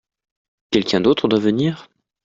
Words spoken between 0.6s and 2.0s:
Quelqu'un d'autre doit venir?